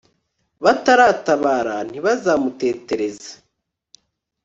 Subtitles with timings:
[0.63, 3.31] bataratabara ntibazamutetereze